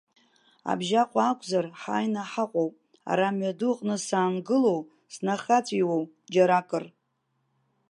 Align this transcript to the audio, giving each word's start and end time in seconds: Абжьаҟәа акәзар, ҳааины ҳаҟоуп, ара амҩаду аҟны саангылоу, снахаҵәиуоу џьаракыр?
Абжьаҟәа 0.71 1.21
акәзар, 1.31 1.65
ҳааины 1.79 2.21
ҳаҟоуп, 2.31 2.73
ара 3.11 3.25
амҩаду 3.29 3.73
аҟны 3.73 3.95
саангылоу, 4.07 4.81
снахаҵәиуоу 5.13 6.03
џьаракыр? 6.31 6.85